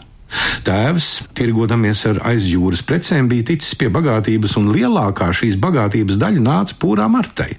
Tēvs, 0.67 1.07
tirgodamies 1.37 2.03
ar 2.11 2.21
aizjūras 2.29 2.83
precēm, 2.85 3.31
bija 3.31 3.47
ticis 3.55 3.73
pie 3.81 3.89
bagātības, 3.93 4.59
un 4.61 4.69
lielākā 4.75 5.31
šīs 5.33 5.57
bagātības 5.61 6.21
daļa 6.21 6.45
nāca 6.45 6.77
pūrā 6.83 7.09
Martai. 7.09 7.55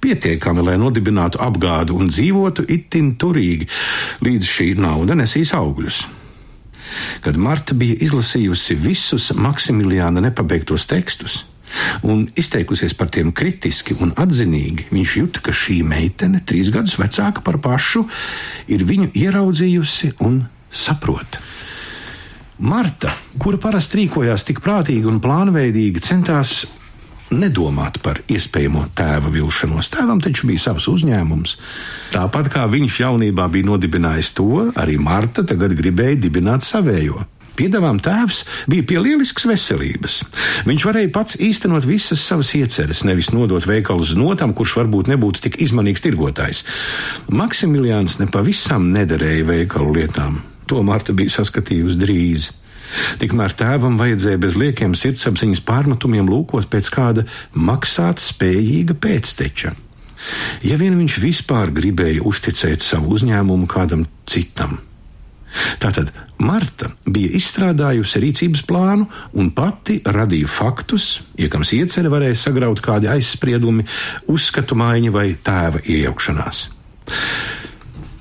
Pietiekami, 0.00 0.64
lai 0.66 0.78
nodibinātu 0.80 1.40
apgādu 1.42 1.98
un 2.00 2.10
dzīvotu 2.10 2.66
itin 2.68 3.14
turīgi, 3.20 3.68
līdz 4.24 4.50
šī 4.56 4.72
nauda 4.80 5.18
nesīs 5.18 5.54
augļus. 5.56 6.02
Kad 7.22 7.38
Marta 7.38 7.76
bija 7.78 8.00
izlasījusi 8.02 8.76
visus 8.80 9.30
Maksimiliāna 9.36 10.22
nepabeigtos 10.24 10.88
tekstus 10.90 11.44
un 12.02 12.24
izteikusies 12.34 12.96
par 12.98 13.10
tiem 13.14 13.30
kritiski 13.36 13.94
un 14.02 14.10
atzinīgi, 14.18 14.88
viņš 14.90 15.12
jūta, 15.20 15.42
ka 15.44 15.54
šī 15.54 15.80
meitene, 15.86 16.42
trīs 16.46 16.72
gadus 16.74 16.98
vecāka 16.98 17.44
par 17.46 17.60
pašu, 17.62 18.06
ir 18.66 18.82
viņu 18.86 19.12
ieraudzījusi 19.14 20.16
un 20.26 20.42
saprot. 20.70 21.38
Marta, 22.60 23.14
kura 23.40 23.60
parasti 23.60 24.02
rīkojās 24.02 24.44
tik 24.48 24.60
prātīgi 24.64 25.08
un 25.08 25.20
plānveidīgi, 25.22 26.02
centās 26.04 26.66
nedomāt 27.30 28.00
par 28.04 28.20
iespējamo 28.30 28.86
tēva 28.96 29.32
vilšanos. 29.32 29.90
Tēvam 29.94 30.20
taču 30.22 30.48
bija 30.50 30.66
savs 30.68 30.88
uzņēmums. 30.90 31.56
Tāpat 32.14 32.50
kā 32.52 32.66
viņš 32.70 33.02
jaunībā 33.04 33.48
bija 33.52 33.70
nodibinājis 33.70 34.32
to, 34.38 34.70
arī 34.74 34.98
Marta 35.00 35.46
tagad 35.46 35.76
gribēja 35.78 36.18
dibināt 36.26 36.66
savējo. 36.66 37.22
Piedāvām 37.60 37.98
tēvs 38.00 38.44
bija 38.70 38.86
pie 38.88 39.00
lieliskas 39.02 39.44
veselības. 39.50 40.20
Viņš 40.68 40.84
varēja 40.86 41.10
pats 41.12 41.36
īstenot 41.44 41.84
visas 41.84 42.22
savas 42.24 42.54
ieceres, 42.56 43.02
nevis 43.04 43.32
nodot 43.34 43.66
veikalu 43.68 44.06
uz 44.06 44.14
notam, 44.16 44.54
kurš 44.56 44.78
varbūt 44.80 45.10
nebūtu 45.12 45.44
tik 45.44 45.58
izmanīgs 45.60 46.04
tirgotājs. 46.06 46.62
Maksimiliāns 47.28 48.16
nepavisam 48.22 48.88
nederēja 48.94 49.44
veikalu 49.50 49.98
lietām. 49.98 50.40
To 50.70 50.80
Marta 50.86 51.12
bija 51.16 51.34
saskatījusi 51.40 52.00
drīz. 52.00 52.48
Tikmēr 53.20 53.54
tēvam 53.56 53.98
vajadzēja 54.00 54.40
bez 54.42 54.58
liekiem 54.60 54.96
sirdsapziņas 54.98 55.62
pārmetumiem 55.66 56.28
lūkot 56.30 56.68
pēc 56.72 56.90
kāda 56.94 57.26
maksāt 57.54 58.22
spējīga 58.22 58.96
pēcteča. 59.00 59.74
Ja 60.66 60.76
vien 60.80 60.98
viņš 61.00 61.18
vispār 61.22 61.72
gribēja 61.72 62.24
uzticēt 62.28 62.84
savu 62.84 63.14
uzņēmumu 63.16 63.68
kādam 63.70 64.04
citam. 64.28 64.78
Tātad 65.82 66.12
Marta 66.40 66.92
bija 67.10 67.32
izstrādājusi 67.36 68.20
rīcības 68.22 68.62
plānu 68.68 69.08
un 69.36 69.50
pati 69.56 69.98
radīja 70.06 70.48
faktus, 70.48 71.08
iekams 71.40 71.74
iecerē 71.76 72.12
varēja 72.12 72.38
sagraut 72.38 72.80
kādi 72.84 73.10
aizspriedumi, 73.10 73.86
uzskatu 74.30 74.78
maiņa 74.78 75.12
vai 75.14 75.26
tēva 75.34 75.82
iejaukšanās. 75.82 76.62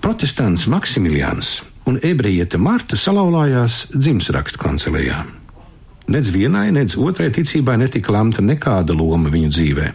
Protestants 0.02 0.66
Maksimilians 0.72 1.60
un 1.90 1.98
ebrejiete 2.06 2.60
Marta 2.62 2.98
salauzās 3.00 3.88
dzimšanas 3.96 4.58
kancelējā. 4.62 5.24
Nedz 6.10 6.32
vienai, 6.34 6.70
nedz 6.74 6.96
otrai 6.98 7.30
ticībai 7.34 7.78
netika 7.82 8.14
lemta 8.14 8.42
nekāda 8.42 8.96
loma 8.98 9.30
viņu 9.30 9.50
dzīvē. 9.54 9.90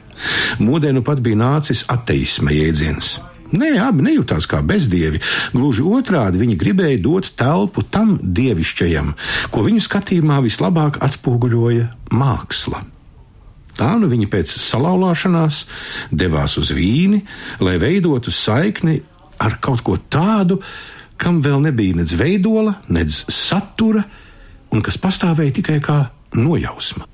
Modē 0.62 0.92
nu 0.94 1.02
pat 1.06 1.22
bija 1.22 1.40
nācis 1.40 1.82
ateisma 1.90 2.54
jēdziens. 2.54 3.16
Nē, 3.54 3.74
abi 3.82 4.02
nejūtās 4.06 4.46
kā 4.50 4.60
bezdievi. 4.66 5.20
Gluži 5.54 5.84
otrādi 5.86 6.40
viņi 6.40 6.56
gribēja 6.58 7.02
dot 7.02 7.28
telpu 7.38 7.84
tam 7.86 8.16
dievišķajam, 8.22 9.12
ko 9.54 9.66
viņu 9.66 9.82
skatījumā 9.84 10.40
vislabāk 10.46 10.98
atspoguļoja 11.04 11.90
māksla. 12.14 12.82
Tā 13.74 13.90
nu 13.98 14.06
viņi 14.10 14.30
pēc 14.30 14.50
salauzšanās 14.54 15.64
devās 16.14 16.58
uz 16.62 16.70
vīni, 16.74 17.24
lai 17.62 17.74
veidotu 17.82 18.30
saikni 18.34 19.00
ar 19.42 19.58
kaut 19.62 19.82
ko 19.86 19.98
tādu, 19.98 20.60
kam 21.21 21.40
vēl 21.44 21.62
nebija 21.64 22.00
nedz 22.00 22.14
veidola, 22.18 22.78
nedz 22.88 23.25
satura, 23.33 24.04
un 24.75 24.83
kas 24.85 24.99
pastāvēja 25.00 25.61
tikai 25.61 25.80
kā 25.85 25.99
nojausma. 26.37 27.06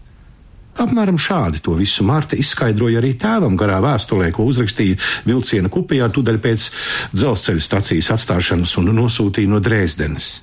Apmēram 0.80 1.18
šādi 1.20 1.60
to 1.60 1.74
visu 1.76 2.04
Marta 2.08 2.38
izskaidroja 2.40 3.00
arī 3.02 3.12
tēvam 3.20 3.56
garā 3.58 3.80
vēstulē, 3.84 4.30
ko 4.32 4.46
uzrakstīja 4.48 4.96
vilciena 5.26 5.68
kupijā 5.72 6.08
tūdaļ 6.14 6.38
pēc 6.40 6.68
dzelzceļa 7.12 7.64
stacijas 7.64 8.12
atstāšanas 8.14 8.76
un 8.80 8.92
nosūtīja 8.96 9.50
no 9.50 9.60
Dresdenes. 9.60 10.38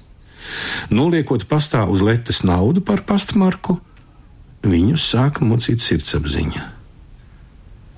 Noliekot 0.93 1.47
pastā 1.49 1.83
uz 1.89 2.03
letes 2.05 2.43
naudu 2.45 2.83
par 2.85 3.01
pastmarku, 3.07 3.79
viņus 4.67 5.09
sāka 5.15 5.47
mocīt 5.47 5.81
sirdsapziņa. 5.83 6.65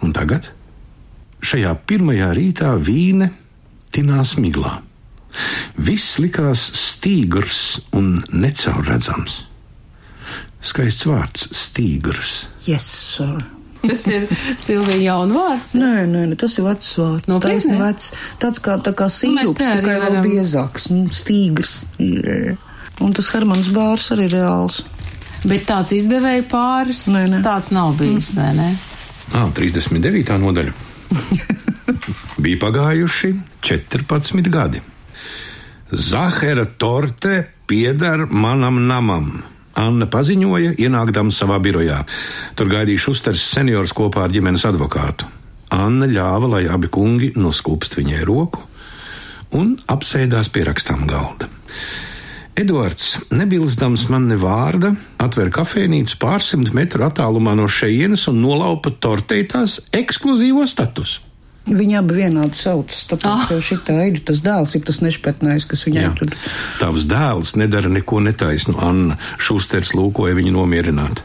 Un 0.06 0.16
tagad, 0.16 0.48
šajā 1.44 1.74
pirmajā 1.89 2.32
rītā, 2.38 2.72
vīne 2.80 3.34
tinās 3.92 4.38
miglā. 4.39 4.80
Viss 5.77 6.17
likās 6.19 6.63
stīgrs 6.75 7.59
un 7.95 8.15
necaurredzams. 8.33 9.43
Skaists 10.62 11.05
vārds- 11.07 11.48
stīgrs. 11.63 12.48
Yes, 12.67 12.83
sir. 13.15 13.38
Tas 13.79 14.01
ir 14.12 14.25
Silvija 14.59 15.00
jaunu 15.13 15.38
vārds. 15.38 15.71
Nē, 15.79 16.03
nē, 16.12 16.25
nē, 16.31 16.38
tas 16.38 16.57
ir 16.59 16.65
vecs 16.65 16.95
vārds. 17.00 17.29
Nopietni? 17.31 17.55
Tas 17.55 17.65
ir 17.71 17.77
vecs, 17.79 18.12
tāds 18.41 18.59
kā, 18.59 18.75
tā 18.83 18.91
kā 18.93 19.07
sīrups, 19.07 19.55
te 19.55 19.63
arī 19.69 19.79
tikai 19.86 20.00
vēl 20.01 20.09
varam- 20.09 20.25
biezāks, 20.27 20.89
nu, 20.91 21.05
stīgrs. 21.15 21.86
Jā. 21.98 22.57
Un 23.00 23.13
tas 23.13 23.29
Hermans 23.31 23.69
Bārs 23.71 24.09
arī 24.12 24.27
reāls. 24.33 24.81
Bet 25.45 25.65
tāds 25.65 25.93
izdevēja 25.95 26.43
pāris. 26.51 27.05
Nē, 27.07 27.24
nē. 27.31 27.41
Tāds 27.45 27.71
nav 27.71 27.95
bijis, 27.98 28.33
vai 28.36 28.53
ne? 28.57 28.77
Ah, 29.33 29.48
39. 29.55 30.36
nodaļa. 30.43 30.74
Bija 32.43 32.57
pagājuši 32.59 33.31
14 33.63 34.50
gadi. 34.51 34.81
Zahara 35.91 36.65
torte 36.77 37.48
pieder 37.67 38.27
manam 38.29 38.77
namam. 38.88 39.31
Anna 39.79 40.05
paziņoja, 40.12 40.75
ienākdama 40.77 41.34
savā 41.34 41.58
birojā. 41.63 42.01
Tur 42.58 42.69
gaidīja 42.69 43.05
Šusters 43.08 43.41
seniors 43.55 43.93
kopā 43.98 44.27
ar 44.27 44.34
ģimenes 44.34 44.65
advokātu. 44.69 45.25
Anna 45.74 46.05
ļāva, 46.10 46.50
lai 46.55 46.65
abi 46.69 46.89
kungi 46.93 47.31
noskūpst 47.38 47.98
viņai 47.98 48.22
roku 48.27 48.65
un 49.58 49.74
apsēdās 49.89 50.51
pie 50.53 50.65
rakstām 50.67 51.08
galda. 51.10 51.50
Edvards, 52.60 53.15
nebilstams 53.31 54.03
man 54.12 54.27
ne 54.29 54.36
vārda, 54.38 54.91
atver 55.22 55.50
kafejnīcu 55.53 56.17
pārsimt 56.22 56.74
metru 56.75 57.08
attālumā 57.08 57.55
no 57.58 57.69
šejienes 57.72 58.27
un 58.29 58.41
nolaupa 58.43 58.91
tortētās 58.91 59.79
ekskluzīvo 59.96 60.67
statusu. 60.69 61.28
Viņi 61.69 61.97
abi 61.99 62.15
vienādi 62.17 62.57
sauc, 62.57 62.89
tāpēc 63.09 63.29
Ah. 63.29 63.47
jau 63.51 63.59
šitā 63.61 63.95
ir 64.09 64.19
tas 64.25 64.41
dēls, 64.41 64.75
ir 64.75 64.81
tas 64.88 64.99
nešpatnējs, 65.05 65.67
kas 65.69 65.83
viņai 65.85 66.03
Jā. 66.05 66.13
tur. 66.17 66.33
Tavs 66.79 67.05
dēls 67.05 67.55
nedara 67.55 67.89
neko 67.89 68.19
netaisnu, 68.25 68.75
Anna 68.81 69.17
Šusters 69.38 69.91
lūkoja 69.93 70.33
viņu 70.39 70.51
nomierināt. 70.55 71.21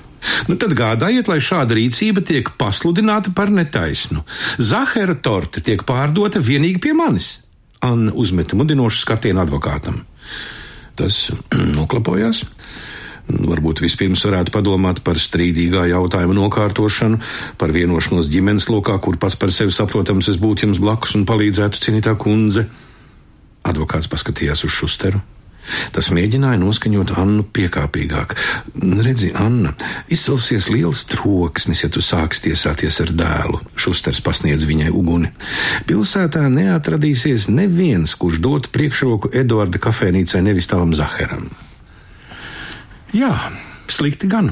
Nu 0.49 0.57
tad 0.57 0.73
gādājiet, 0.77 1.29
lai 1.29 1.37
šāda 1.39 1.77
rīcība 1.77 2.25
tiek 2.25 2.49
pasludināta 2.59 3.35
par 3.35 3.49
netaisnu. 3.53 4.25
Zahara 4.59 5.15
torte 5.15 5.61
tiek 5.61 5.85
pārdota 5.85 6.41
vienīgi 6.41 6.81
pie 6.81 6.93
manis. 6.97 7.39
Anna 7.83 8.13
uzmeta 8.13 8.57
mudinošu 8.57 9.05
skatienu 9.05 9.45
advokātam. 9.45 10.03
Tas 10.97 11.31
noklapojās. 11.79 12.45
Varbūt 13.25 13.81
vispirms 13.81 14.25
varētu 14.27 14.53
padomāt 14.53 15.01
par 15.05 15.17
strīdīgā 15.21 15.87
jautājuma 15.89 16.37
nokārtošanu, 16.37 17.21
par 17.61 17.73
vienošanos 17.73 18.29
ģimenes 18.33 18.69
lokā, 18.69 18.99
kur 19.01 19.17
pats 19.21 19.39
par 19.41 19.53
sevi 19.55 19.73
saprotams 19.73 20.29
es 20.29 20.41
būtu 20.41 20.67
jums 20.67 20.83
blakus 20.83 21.17
un 21.17 21.25
palīdzētu 21.29 21.81
cienītā 21.81 22.19
kundze. 22.21 22.69
Advokāts 23.65 24.11
paskatījās 24.13 24.67
uz 24.69 24.77
Šusteru. 24.77 25.23
Tas 25.97 26.11
mēģināja 26.13 26.61
noskaņot 26.61 27.15
Annu 27.17 27.47
piekāpīgāk. 27.57 28.35
Redzi, 29.07 29.31
Anna, 29.33 29.73
izcelsies 30.13 30.69
liels 30.69 31.07
troksnis, 31.09 31.87
ja 31.87 31.89
tu 31.93 32.05
sāksi 32.05 32.51
tiesāties 32.51 33.01
ar 33.07 33.13
dēlu. 33.17 33.63
Šusters 33.73 34.21
pasniedz 34.25 34.69
viņai 34.69 34.93
uguni. 34.93 35.33
Pilsētā 35.89 36.45
neatradīsies 36.53 37.49
neviens, 37.49 38.17
kurš 38.21 38.43
dotu 38.45 38.75
priekšroku 38.75 39.33
Eduarda 39.33 39.81
kafejnīcai 39.81 40.45
nevis 40.45 40.69
tavam 40.69 40.93
Zaheram. 40.97 41.49
Jā, 43.15 43.31
slikti 43.87 44.27
gan. 44.27 44.51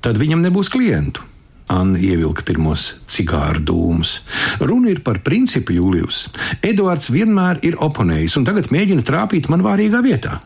Tad 0.00 0.16
viņam 0.16 0.40
nebūs 0.40 0.70
klientu. 0.72 1.26
Anna 1.70 2.00
ievilka 2.00 2.42
pirmos 2.42 2.86
cigāru 3.06 3.60
dūmus. 3.62 4.16
Runa 4.64 4.90
ir 4.90 5.02
par 5.06 5.20
principu, 5.22 5.76
Jūlijus. 5.76 6.24
Eduards 6.66 7.10
vienmēr 7.12 7.60
ir 7.68 7.76
oponējis 7.78 8.38
un 8.40 8.46
tagad 8.48 8.72
mēģina 8.74 9.04
trāpīt 9.06 9.50
man 9.52 9.62
vārīgā 9.62 10.00
vietā. 10.02 10.40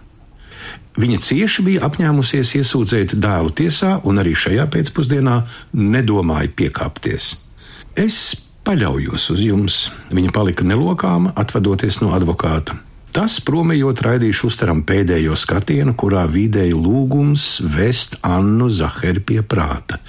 Viņa 1.01 1.21
cieši 1.27 1.65
bija 1.67 1.87
apņēmusies 1.89 2.53
iesūdzēt 2.61 3.15
dēlu 3.23 3.55
tiesā, 3.57 3.97
un 4.07 4.21
arī 4.23 4.35
šajā 4.39 4.67
pēcpusdienā 4.75 5.41
nedomāja 5.79 6.51
piekāpties. 6.59 7.33
Es 7.99 8.19
paļaujos 8.67 9.31
uz 9.35 9.43
jums, 9.47 9.79
viņa 10.15 10.35
palika 10.35 10.67
nelokāma, 10.67 11.33
atvadoties 11.39 12.03
no 12.03 12.13
advokāta. 12.19 12.77
Tas, 13.15 13.37
promējot, 13.47 14.01
raidīja 14.03 14.35
Šusteram 14.35 14.81
pēdējo 14.87 15.37
skatienu, 15.39 15.93
kurā 15.95 16.25
vidēji 16.27 16.75
lūgums 16.75 17.61
vest 17.63 18.17
Annu 18.27 18.67
Zaheri 18.75 19.23
pie 19.23 19.39
prāta. 19.47 20.01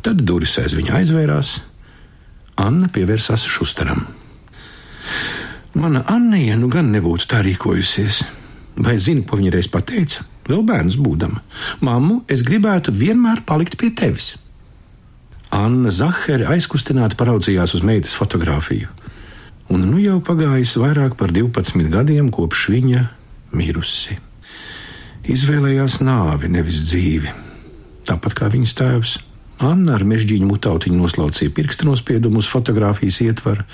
Tad 0.00 0.22
durvis 0.22 0.54
aiz 0.62 0.76
viņa 0.78 1.00
aizvērās. 1.00 1.50
Anna 2.62 2.86
pievērsās 2.94 3.42
Šusteram. 3.42 4.04
Mana 5.74 6.04
Annija 6.14 6.54
nu 6.60 6.70
gan 6.70 6.92
nebūtu 6.94 7.26
tā 7.30 7.42
rīkojusies. 7.46 8.22
Vai 8.86 8.94
zini, 9.02 9.26
ko 9.26 9.40
viņa 9.40 9.52
reiz 9.56 9.66
pateica? 9.70 10.22
Vēl 10.46 10.62
bērns 10.66 10.94
būdama. 10.94 11.42
Māmu, 11.82 12.22
es 12.30 12.46
gribētu 12.46 12.94
vienmēr 12.94 13.42
palikt 13.46 13.74
pie 13.80 13.90
tevis. 13.98 14.36
Anna 15.50 15.90
Zaheri 15.90 16.46
aizkustināti 16.54 17.18
paraudzījās 17.18 17.74
uz 17.74 17.82
meitas 17.82 18.14
fotografiju. 18.14 18.88
Un 19.70 19.84
nu 19.86 20.00
jau 20.02 20.18
pagājis 20.24 20.74
vairāk 20.82 21.14
par 21.18 21.30
12 21.30 21.90
gadiem, 21.92 22.30
kopš 22.34 22.66
viņa 22.72 23.04
mirusi. 23.54 24.16
Izvēlējās 25.30 26.00
nāvi, 26.02 26.50
nevis 26.50 26.80
dzīvi. 26.88 27.30
Tāpat 28.08 28.34
kā 28.34 28.48
viņas 28.50 28.74
tēvs. 28.78 29.12
Anna 29.60 29.94
ar 29.98 30.06
mežģīņu 30.08 30.48
mutautiņu 30.48 30.96
noslaucīja 30.98 31.52
pirkstu 31.54 31.86
nospiedumu 31.86 32.40
uz 32.40 32.48
fotografijas 32.50 33.20
ietvara. 33.22 33.66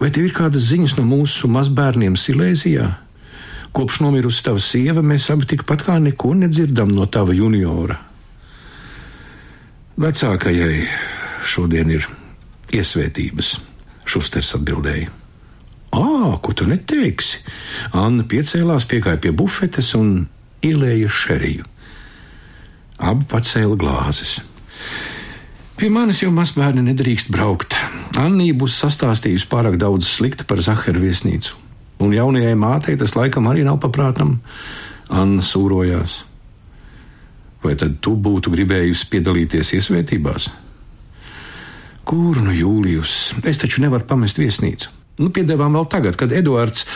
Vai 0.00 0.08
tev 0.10 0.26
ir 0.26 0.34
kādas 0.34 0.64
ziņas 0.70 0.96
no 0.98 1.04
mūsu 1.06 1.50
mazbērniem 1.52 2.16
Silēzijā? 2.18 2.88
Kopš 3.72 4.00
nomirusi 4.02 4.42
tava 4.44 4.60
sieva, 4.60 5.04
mēs 5.04 5.28
abi 5.32 5.46
tikpat 5.52 5.84
kā 5.86 5.98
neko 6.02 6.32
nedzirdam 6.40 6.90
no 6.92 7.06
tava 7.06 7.36
juniora. 7.36 8.00
Vecākajai 10.00 10.88
šodien 11.46 11.92
ir 11.92 12.08
iesvētības, 12.72 13.54
Šusters 14.12 14.52
atbildēja. 14.58 15.10
Ā, 15.92 16.36
ko 16.44 16.54
tu 16.56 16.66
neteiksi? 16.68 17.42
Anna 17.96 18.24
piecēlās, 18.28 18.88
piegāja 18.88 19.20
pie 19.20 19.32
bufetes 19.36 19.92
un 19.96 20.26
ielēja 20.64 21.10
šeriju. 21.12 21.68
Abi 23.02 23.26
pacēla 23.28 23.76
glāzes. 23.80 24.38
Pie 25.76 25.88
manis 25.90 26.20
jau 26.22 26.30
mazbērni 26.30 26.84
nedrīkst 26.86 27.32
braukt. 27.34 27.74
Annija 28.20 28.54
būs 28.54 28.76
sastāstījusi 28.84 29.48
pārāk 29.50 29.78
daudz 29.80 30.06
slikta 30.06 30.46
par 30.48 30.60
Zaharu 30.62 31.02
viesnīcu. 31.02 31.56
Un 32.02 32.12
jaunajai 32.14 32.54
mātei 32.58 32.94
tas 32.98 33.16
laikam 33.18 33.48
arī 33.50 33.64
nav 33.66 33.80
paprātam. 33.82 34.36
Anna 35.10 35.42
sūrojās. 35.44 36.22
Vai 37.62 37.74
tad 37.78 37.98
tu 38.02 38.14
būtu 38.18 38.52
gribējusi 38.54 39.08
piedalīties 39.10 39.74
iesvētībās? 39.78 40.48
Kur 42.08 42.40
nu 42.42 42.54
Jūlijus? 42.54 43.34
Es 43.48 43.60
taču 43.62 43.84
nevaru 43.84 44.06
pamest 44.08 44.40
viesnīcu. 44.40 44.90
Nu, 45.20 45.28
piedāvām 45.28 45.76
vēl 45.76 45.84
tagad, 45.92 46.16
kad 46.18 46.32
Eduards 46.32 46.86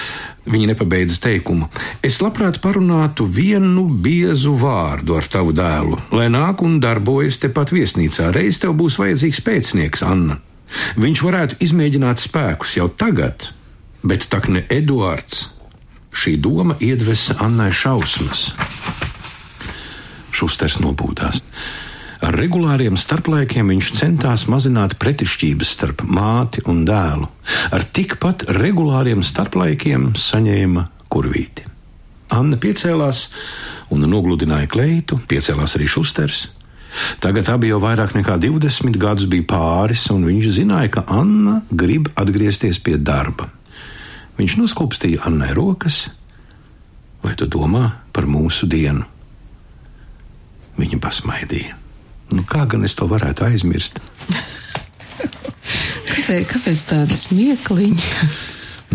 viņa 0.48 0.70
nepabeidza 0.72 1.18
teikumu. 1.26 1.68
Es 2.06 2.22
labprāt 2.24 2.58
parunātu 2.64 3.26
vienu 3.28 3.84
biezu 3.90 4.54
vārdu 4.56 5.18
ar 5.18 5.28
tavu 5.30 5.52
dēlu, 5.56 5.98
lai 6.16 6.30
nāk 6.32 6.62
un 6.64 6.78
darbojas 6.82 7.38
tepat 7.42 7.74
viesnīcā. 7.76 8.30
Reiz 8.34 8.60
tev 8.62 8.76
būs 8.78 8.96
vajadzīgs 9.02 9.42
pēcnieks, 9.46 10.04
Anna. 10.06 10.40
Viņš 10.98 11.22
varētu 11.22 11.60
izmēģināt 11.62 12.22
spēkus 12.24 12.78
jau 12.78 12.88
tagad, 12.88 13.50
bet 14.02 14.26
tak 14.32 14.48
ne 14.50 14.64
Eduards. 14.72 15.50
Šī 16.16 16.38
doma 16.40 16.78
iedvesa 16.80 17.36
Annai 17.44 17.68
šausmas. 17.76 18.48
Šusters 20.32 20.80
nopūtās. 20.80 21.42
Ar 22.26 22.34
regulāriem 22.34 22.96
starplaikiem 22.98 23.68
viņš 23.70 23.92
centās 24.00 24.48
mazināt 24.50 24.96
pretišķības 24.98 25.72
starp 25.76 26.02
māti 26.10 26.64
un 26.66 26.80
dēlu. 26.88 27.28
Ar 27.70 27.84
tikpat 27.86 28.48
regulāriem 28.56 29.22
starplaikiem 29.22 30.08
saņēma 30.18 30.88
kurvīti. 31.12 31.68
Anna 32.34 32.58
piecēlās 32.58 33.28
un 33.94 34.02
nogludināja 34.10 34.66
kleitu, 34.72 35.20
piecēlās 35.30 35.76
arī 35.78 35.86
šusters. 35.86 36.48
Tagad 37.22 37.52
abi 37.52 37.70
jau 37.70 37.78
vairāk 37.84 38.16
nekā 38.18 38.40
20 38.42 38.98
gadus 38.98 39.30
bija 39.30 39.46
pāris, 39.52 40.08
un 40.10 40.26
viņš 40.26 40.50
zināja, 40.58 40.96
ka 40.96 41.06
Anna 41.12 41.60
grib 41.70 42.10
atgriezties 42.18 42.82
pie 42.82 42.98
darba. 42.98 43.52
Viņš 44.40 44.58
noskūpstīja 44.64 45.22
Annai 45.30 45.54
rokas. 45.54 46.08
Vai 47.22 47.38
tu 47.38 47.46
domā 47.46 47.86
par 48.10 48.26
mūsu 48.26 48.66
dienu? 48.66 49.06
Viņa 50.76 51.04
pasmaidīja. 51.06 51.85
Nu, 52.34 52.42
kā 52.48 52.64
gan 52.66 52.84
es 52.86 52.96
to 52.98 53.06
varētu 53.10 53.46
aizmirst? 53.46 54.00
kāpēc, 56.10 56.46
kāpēc 56.50 56.86
tāda 56.90 57.18
smiekliņa? 57.18 58.06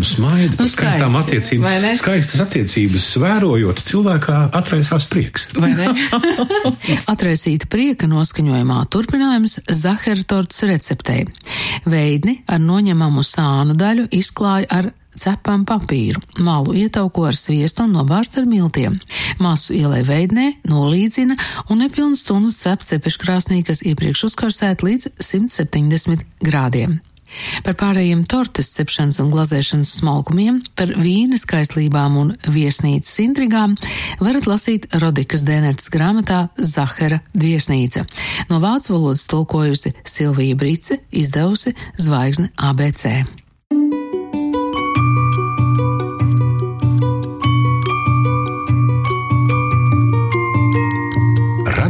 Nu, 0.02 0.06
smaida 0.08 0.56
par 0.56 0.66
Nu, 0.66 0.70
skaistām 0.70 1.14
attiecībām. 1.14 1.84
Skaistas 1.94 2.40
attiecības 2.42 3.04
vērojot, 3.22 3.82
cilvēkā 3.86 4.38
atraisās 4.58 5.06
prieks. 5.06 5.44
Vai 5.54 5.70
ne? 5.78 5.92
Atraisīta 7.12 7.68
prieka 7.70 8.08
noskaņojumā 8.10 8.80
turpinājums 8.90 9.60
Zahara 9.70 10.26
tortes 10.26 10.64
receptei. 10.66 11.28
Veidni 11.86 12.40
ar 12.50 12.58
noņemamu 12.64 13.22
sānu 13.22 13.78
daļu 13.78 14.08
izklāja 14.18 14.66
ar 14.74 14.90
cepam 15.14 15.62
papīru, 15.68 16.18
malu 16.42 16.74
ietauko 16.82 17.28
ar 17.28 17.38
sviestu 17.38 17.86
un 17.86 17.94
nobārst 17.94 18.40
ar 18.40 18.48
miltiem. 18.48 18.98
Masu 19.38 19.76
ielai 19.78 20.02
veidnē, 20.08 20.48
nolīdzina 20.66 21.38
un 21.68 21.84
nepilnu 21.84 22.18
stundu 22.18 22.50
cep 22.58 22.82
cepeškrāsnī, 22.90 23.62
kas 23.70 23.86
iepriekš 23.86 24.26
uzkarsēt 24.32 24.82
līdz 24.82 25.12
170 25.22 26.26
grādiem. 26.42 26.98
Par 27.66 27.76
pārējiem 27.80 28.24
tortes 28.30 28.70
cepšanas 28.76 29.20
un 29.22 29.30
glazēšanas 29.32 29.92
smalkumiem, 30.00 30.62
par 30.78 30.92
vīna 30.98 31.38
skaistlībām 31.40 32.18
un 32.20 32.32
viesnīcas 32.46 33.18
intrigām 33.24 33.76
varat 34.22 34.48
lasīt 34.50 34.88
Rodikas 35.02 35.46
Dēnetes 35.48 35.92
grāmatā 35.92 36.46
Zahara 36.58 37.22
viesnīca. 37.38 38.06
No 38.50 38.62
vācu 38.62 38.96
valodas 38.96 39.26
tulkojusi 39.30 39.94
Silvija 40.04 40.58
Brice, 40.58 41.02
izdevusi 41.10 41.74
Zvaigzne 42.00 42.52
ABC. 42.56 43.22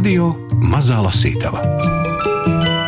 Radio 0.03 0.33
Mazā 0.59 0.99
Lasītava. 0.99 1.92